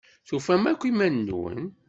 [0.27, 1.61] Tufam akk iman-nwen?